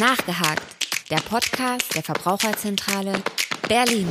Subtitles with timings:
[0.00, 0.62] Nachgehakt,
[1.10, 3.12] der Podcast der Verbraucherzentrale
[3.68, 4.08] Berlin.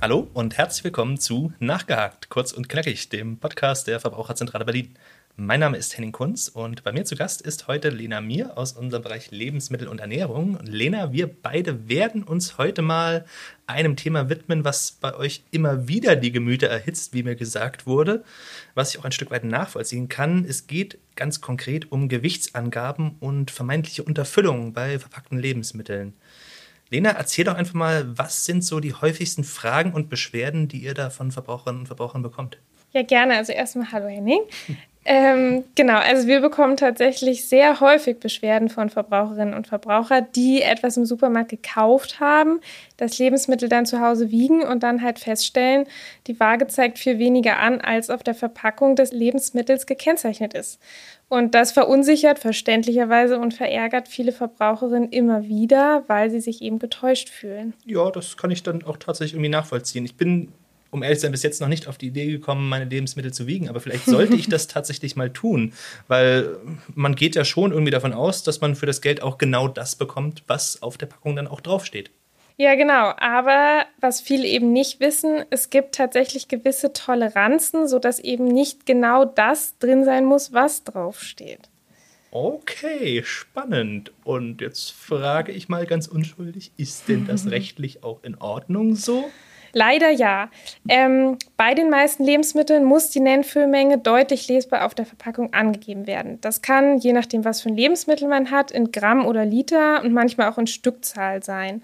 [0.00, 4.98] Hallo und herzlich willkommen zu Nachgehakt, kurz und knackig, dem Podcast der Verbraucherzentrale Berlin.
[5.40, 8.72] Mein Name ist Henning Kunz und bei mir zu Gast ist heute Lena Mir aus
[8.72, 10.58] unserem Bereich Lebensmittel und Ernährung.
[10.64, 13.24] Lena, wir beide werden uns heute mal
[13.68, 18.24] einem Thema widmen, was bei euch immer wieder die Gemüter erhitzt, wie mir gesagt wurde,
[18.74, 20.44] was ich auch ein Stück weit nachvollziehen kann.
[20.44, 26.14] Es geht ganz konkret um Gewichtsangaben und vermeintliche Unterfüllung bei verpackten Lebensmitteln.
[26.90, 30.94] Lena, erzähl doch einfach mal, was sind so die häufigsten Fragen und Beschwerden, die ihr
[30.94, 32.58] da von Verbraucherinnen und Verbrauchern bekommt?
[32.92, 33.36] Ja, gerne.
[33.36, 34.40] Also erstmal hallo Henning.
[35.10, 40.98] Ähm, genau, also wir bekommen tatsächlich sehr häufig Beschwerden von Verbraucherinnen und Verbrauchern, die etwas
[40.98, 42.60] im Supermarkt gekauft haben,
[42.98, 45.86] das Lebensmittel dann zu Hause wiegen und dann halt feststellen,
[46.26, 50.78] die Waage zeigt viel weniger an, als auf der Verpackung des Lebensmittels gekennzeichnet ist.
[51.30, 57.30] Und das verunsichert verständlicherweise und verärgert viele Verbraucherinnen immer wieder, weil sie sich eben getäuscht
[57.30, 57.72] fühlen.
[57.86, 60.04] Ja, das kann ich dann auch tatsächlich irgendwie nachvollziehen.
[60.04, 60.52] Ich bin
[60.90, 63.46] um ehrlich zu sein, bis jetzt noch nicht auf die Idee gekommen, meine Lebensmittel zu
[63.46, 63.68] wiegen.
[63.68, 65.72] Aber vielleicht sollte ich das tatsächlich mal tun,
[66.06, 66.56] weil
[66.94, 69.96] man geht ja schon irgendwie davon aus, dass man für das Geld auch genau das
[69.96, 72.10] bekommt, was auf der Packung dann auch draufsteht.
[72.56, 73.12] Ja, genau.
[73.18, 79.24] Aber was viele eben nicht wissen, es gibt tatsächlich gewisse Toleranzen, sodass eben nicht genau
[79.24, 81.68] das drin sein muss, was draufsteht.
[82.32, 84.12] Okay, spannend.
[84.24, 89.30] Und jetzt frage ich mal ganz unschuldig, ist denn das rechtlich auch in Ordnung so?
[89.72, 90.50] Leider ja.
[90.88, 96.40] Ähm, bei den meisten Lebensmitteln muss die Nennfüllmenge deutlich lesbar auf der Verpackung angegeben werden.
[96.40, 100.12] Das kann, je nachdem, was für ein Lebensmittel man hat, in Gramm oder Liter und
[100.12, 101.82] manchmal auch in Stückzahl sein.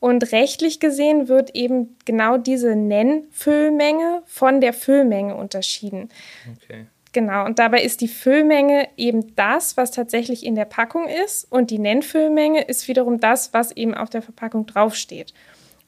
[0.00, 6.08] Und rechtlich gesehen wird eben genau diese Nennfüllmenge von der Füllmenge unterschieden.
[6.56, 6.86] Okay.
[7.12, 11.70] Genau, und dabei ist die Füllmenge eben das, was tatsächlich in der Packung ist, und
[11.70, 15.32] die Nennfüllmenge ist wiederum das, was eben auf der Verpackung draufsteht.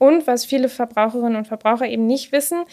[0.01, 2.65] Und was viele Verbraucherinnen und Verbraucher eben nicht wissen,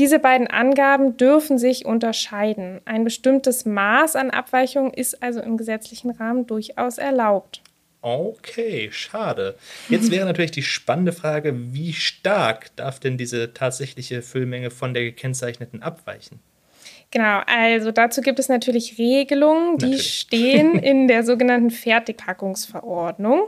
[0.00, 2.80] diese beiden Angaben dürfen sich unterscheiden.
[2.86, 7.62] Ein bestimmtes Maß an Abweichung ist also im gesetzlichen Rahmen durchaus erlaubt.
[8.00, 9.54] Okay, schade.
[9.88, 15.04] Jetzt wäre natürlich die spannende Frage, wie stark darf denn diese tatsächliche Füllmenge von der
[15.04, 16.40] gekennzeichneten abweichen?
[17.12, 20.14] Genau, also dazu gibt es natürlich Regelungen, die natürlich.
[20.14, 23.42] stehen in der sogenannten Fertigpackungsverordnung.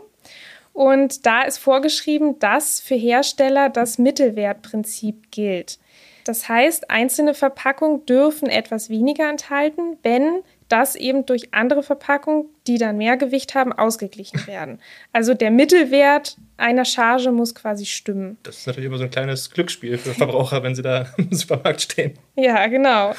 [0.75, 5.79] Und da ist vorgeschrieben, dass für Hersteller das Mittelwertprinzip gilt.
[6.25, 12.79] Das heißt, einzelne Verpackungen dürfen etwas weniger enthalten, wenn das eben durch andere Verpackungen, die
[12.79, 14.81] dann mehr Gewicht haben, ausgeglichen werden.
[15.13, 18.39] Also der Mittelwert einer Charge muss quasi stimmen.
[18.43, 21.83] Das ist natürlich immer so ein kleines Glücksspiel für Verbraucher, wenn sie da im Supermarkt
[21.83, 22.15] stehen.
[22.35, 23.15] Ja, genau.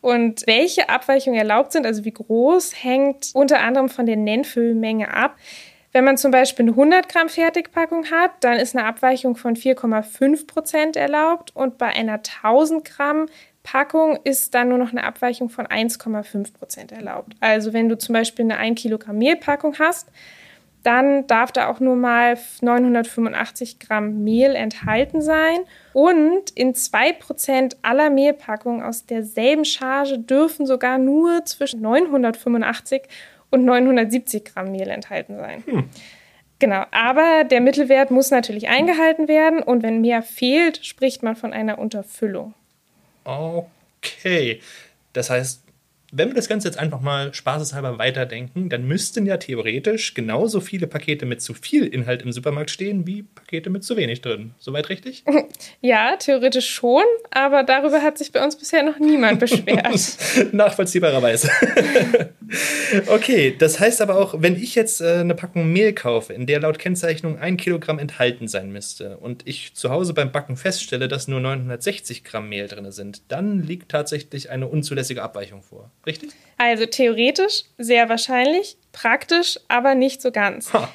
[0.00, 5.36] Und welche Abweichungen erlaubt sind, also wie groß, hängt unter anderem von der Nennfüllmenge ab.
[5.92, 10.46] Wenn man zum Beispiel eine 100 Gramm Fertigpackung hat, dann ist eine Abweichung von 4,5
[10.46, 13.26] Prozent erlaubt und bei einer 1000 Gramm
[13.62, 17.34] Packung ist dann nur noch eine Abweichung von 1,5 Prozent erlaubt.
[17.40, 20.08] Also wenn du zum Beispiel eine 1 Kilogramm Mehlpackung hast,
[20.82, 25.58] dann darf da auch nur mal 985 Gramm Mehl enthalten sein.
[25.92, 33.08] Und in 2% aller Mehlpackungen aus derselben Charge dürfen sogar nur zwischen 985 und
[33.50, 35.62] 970 Gramm Mehl enthalten sein.
[35.66, 35.88] Hm.
[36.58, 41.52] Genau, aber der Mittelwert muss natürlich eingehalten werden und wenn mehr fehlt, spricht man von
[41.52, 42.54] einer Unterfüllung.
[43.24, 44.60] Okay,
[45.12, 45.62] das heißt,
[46.10, 50.86] wenn wir das Ganze jetzt einfach mal spaßeshalber weiterdenken, dann müssten ja theoretisch genauso viele
[50.86, 54.54] Pakete mit zu viel Inhalt im Supermarkt stehen, wie Pakete mit zu wenig drin.
[54.58, 55.24] Soweit richtig?
[55.80, 60.16] Ja, theoretisch schon, aber darüber hat sich bei uns bisher noch niemand beschwert.
[60.52, 61.50] Nachvollziehbarerweise.
[63.06, 66.60] okay, das heißt aber auch, wenn ich jetzt äh, eine Packung Mehl kaufe, in der
[66.60, 71.28] laut Kennzeichnung ein Kilogramm enthalten sein müsste, und ich zu Hause beim Backen feststelle, dass
[71.28, 76.30] nur 960 Gramm Mehl drin sind, dann liegt tatsächlich eine unzulässige Abweichung vor richtig?
[76.56, 80.72] Also theoretisch sehr wahrscheinlich, praktisch aber nicht so ganz.
[80.72, 80.92] Ha.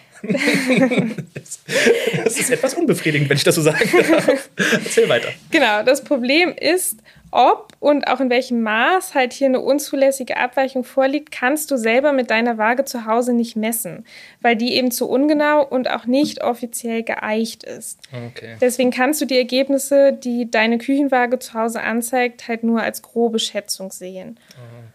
[2.24, 4.50] das ist etwas unbefriedigend, wenn ich das so sagen darf.
[4.56, 5.30] Erzähl weiter.
[5.52, 6.98] Genau, das Problem ist,
[7.34, 12.14] ob und auch in welchem Maß halt hier eine unzulässige Abweichung vorliegt, kannst du selber
[12.14, 14.06] mit deiner Waage zu Hause nicht messen,
[14.42, 18.00] weil die eben zu ungenau und auch nicht offiziell geeicht ist.
[18.12, 18.58] Okay.
[18.62, 23.40] Deswegen kannst du die Ergebnisse, die deine Küchenwaage zu Hause anzeigt, halt nur als grobe
[23.40, 24.40] Schätzung sehen.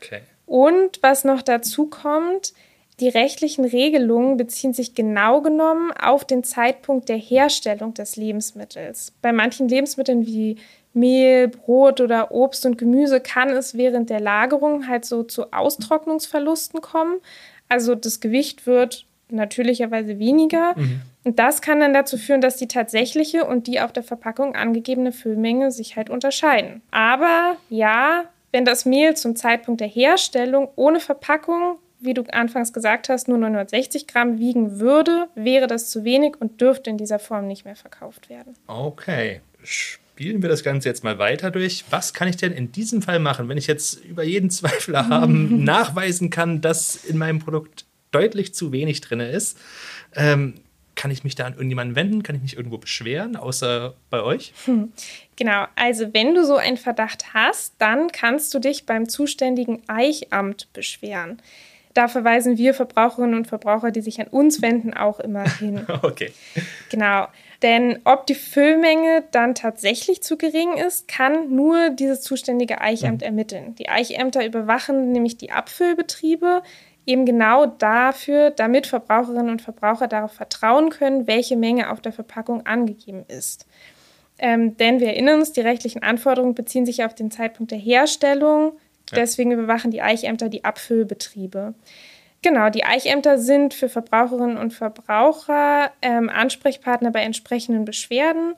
[0.00, 0.20] Okay.
[0.46, 2.54] Und was noch dazu kommt,
[3.00, 9.12] die rechtlichen Regelungen beziehen sich genau genommen auf den Zeitpunkt der Herstellung des Lebensmittels.
[9.22, 10.56] Bei manchen Lebensmitteln wie
[10.98, 16.80] Mehl, Brot oder Obst und Gemüse kann es während der Lagerung halt so zu Austrocknungsverlusten
[16.80, 17.20] kommen.
[17.68, 20.74] Also das Gewicht wird natürlicherweise weniger.
[20.76, 21.02] Mhm.
[21.24, 25.12] Und das kann dann dazu führen, dass die tatsächliche und die auf der Verpackung angegebene
[25.12, 26.80] Füllmenge sich halt unterscheiden.
[26.90, 33.08] Aber ja, wenn das Mehl zum Zeitpunkt der Herstellung ohne Verpackung, wie du anfangs gesagt
[33.08, 37.46] hast, nur 960 Gramm wiegen würde, wäre das zu wenig und dürfte in dieser Form
[37.46, 38.54] nicht mehr verkauft werden.
[38.66, 39.40] Okay.
[40.18, 41.84] Spielen wir das Ganze jetzt mal weiter durch.
[41.90, 45.62] Was kann ich denn in diesem Fall machen, wenn ich jetzt über jeden Zweifler haben
[45.62, 49.60] nachweisen kann, dass in meinem Produkt deutlich zu wenig drin ist?
[50.16, 50.54] Ähm,
[50.96, 52.24] kann ich mich da an irgendjemanden wenden?
[52.24, 54.54] Kann ich mich irgendwo beschweren, außer bei euch?
[54.64, 54.92] Hm.
[55.36, 60.66] Genau, also wenn du so einen Verdacht hast, dann kannst du dich beim zuständigen Eichamt
[60.72, 61.40] beschweren.
[61.98, 65.84] Da verweisen wir Verbraucherinnen und Verbraucher, die sich an uns wenden, auch immer hin.
[66.02, 66.30] okay.
[66.92, 67.26] Genau.
[67.62, 73.26] Denn ob die Füllmenge dann tatsächlich zu gering ist, kann nur dieses zuständige Eichamt mhm.
[73.26, 73.74] ermitteln.
[73.74, 76.62] Die Eichämter überwachen nämlich die Abfüllbetriebe,
[77.04, 82.64] eben genau dafür, damit Verbraucherinnen und Verbraucher darauf vertrauen können, welche Menge auf der Verpackung
[82.64, 83.66] angegeben ist.
[84.38, 88.74] Ähm, denn wir erinnern uns, die rechtlichen Anforderungen beziehen sich auf den Zeitpunkt der Herstellung.
[89.10, 89.16] Ja.
[89.16, 91.74] Deswegen überwachen die Eichämter die Abfüllbetriebe.
[92.42, 98.54] Genau, die Eichämter sind für Verbraucherinnen und Verbraucher ähm, Ansprechpartner bei entsprechenden Beschwerden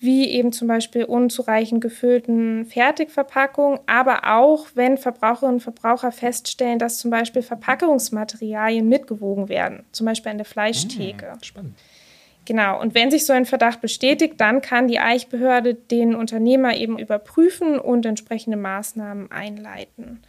[0.00, 6.98] wie eben zum Beispiel unzureichend gefüllten Fertigverpackungen, aber auch wenn Verbraucherinnen und Verbraucher feststellen, dass
[6.98, 11.32] zum Beispiel Verpackungsmaterialien mitgewogen werden, zum Beispiel an der Fleischtheke.
[11.32, 11.74] Hm, spannend.
[12.50, 16.98] Genau, und wenn sich so ein Verdacht bestätigt, dann kann die Eichbehörde den Unternehmer eben
[16.98, 20.20] überprüfen und entsprechende Maßnahmen einleiten.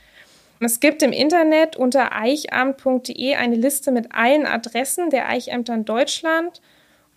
[0.59, 6.61] Es gibt im Internet unter eichamt.de eine Liste mit allen Adressen der Eichämter in Deutschland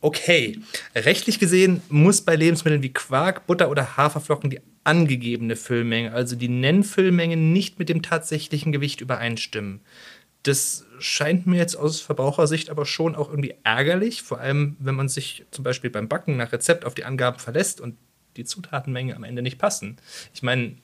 [0.01, 0.59] Okay,
[0.95, 6.51] rechtlich gesehen muss bei Lebensmitteln wie Quark, Butter oder Haferflocken die angegebene Füllmenge, also die
[6.51, 9.81] Nennfüllmenge, nicht mit dem tatsächlichen Gewicht übereinstimmen.
[10.45, 15.09] Das scheint mir jetzt aus Verbrauchersicht aber schon auch irgendwie ärgerlich, vor allem wenn man
[15.09, 17.97] sich zum Beispiel beim Backen nach Rezept auf die Angaben verlässt und
[18.37, 19.97] die Zutatenmenge am Ende nicht passen.
[20.33, 20.77] Ich meine,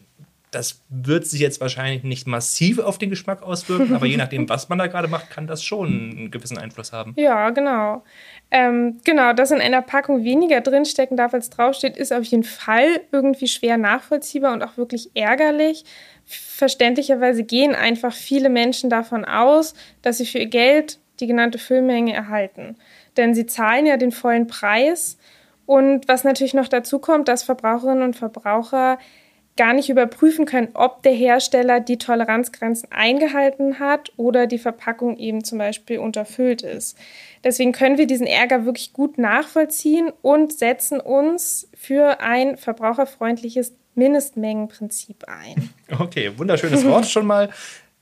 [0.50, 4.68] das wird sich jetzt wahrscheinlich nicht massiv auf den Geschmack auswirken, aber je nachdem, was
[4.68, 7.14] man da gerade macht, kann das schon einen gewissen Einfluss haben.
[7.16, 8.02] Ja, genau.
[8.50, 13.00] Ähm, genau, dass in einer Packung weniger drinstecken darf, als draufsteht, ist auf jeden Fall
[13.12, 15.84] irgendwie schwer nachvollziehbar und auch wirklich ärgerlich.
[16.24, 22.12] Verständlicherweise gehen einfach viele Menschen davon aus, dass sie für ihr Geld die genannte Füllmenge
[22.12, 22.76] erhalten.
[23.16, 25.18] Denn sie zahlen ja den vollen Preis.
[25.66, 28.98] Und was natürlich noch dazu kommt, dass Verbraucherinnen und Verbraucher
[29.56, 35.44] gar nicht überprüfen können, ob der Hersteller die Toleranzgrenzen eingehalten hat oder die Verpackung eben
[35.44, 36.96] zum Beispiel unterfüllt ist.
[37.44, 45.24] Deswegen können wir diesen Ärger wirklich gut nachvollziehen und setzen uns für ein verbraucherfreundliches Mindestmengenprinzip
[45.26, 45.70] ein.
[45.98, 47.50] Okay, wunderschönes Wort schon mal.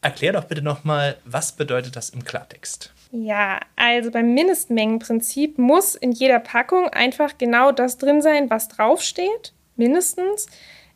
[0.01, 2.93] Erklär doch bitte nochmal, was bedeutet das im Klartext?
[3.11, 9.55] Ja, also beim Mindestmengenprinzip muss in jeder Packung einfach genau das drin sein, was draufsteht,
[9.77, 10.47] mindestens.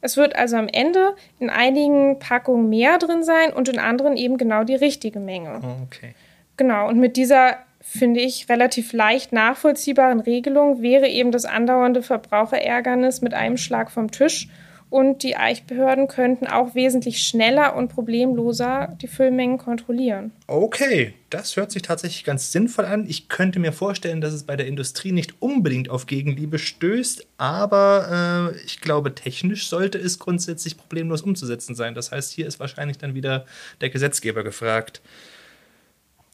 [0.03, 4.37] Es wird also am Ende in einigen Packungen mehr drin sein und in anderen eben
[4.37, 5.61] genau die richtige Menge.
[5.87, 6.15] Okay.
[6.57, 13.23] Genau, und mit dieser, finde ich, relativ leicht nachvollziehbaren Regelung wäre eben das andauernde Verbraucherärgernis
[13.23, 14.49] mit einem Schlag vom Tisch
[14.93, 20.33] und die Eichbehörden könnten auch wesentlich schneller und problemloser die Füllmengen kontrollieren.
[20.47, 23.07] Okay, das hört sich tatsächlich ganz sinnvoll an.
[23.09, 28.53] Ich könnte mir vorstellen, dass es bei der Industrie nicht unbedingt auf Gegenliebe stößt, aber
[28.53, 31.95] äh, ich glaube, technisch sollte es grundsätzlich problemlos umzusetzen sein.
[31.95, 33.47] Das heißt, hier ist wahrscheinlich dann wieder
[33.81, 35.01] der Gesetzgeber gefragt.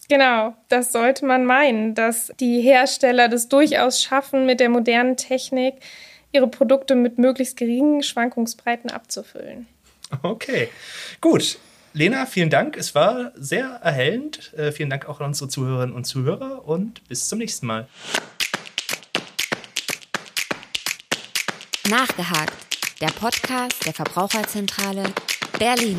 [0.09, 5.75] Genau, das sollte man meinen, dass die Hersteller das durchaus schaffen, mit der modernen Technik
[6.33, 9.67] ihre Produkte mit möglichst geringen Schwankungsbreiten abzufüllen.
[10.23, 10.69] Okay,
[11.21, 11.59] gut.
[11.95, 12.77] Lena, vielen Dank.
[12.77, 14.53] Es war sehr erhellend.
[14.55, 17.89] Äh, vielen Dank auch an unsere Zuhörerinnen und Zuhörer und bis zum nächsten Mal.
[21.89, 25.05] Nachgehakt, der Podcast der Verbraucherzentrale
[25.59, 25.99] Berlin.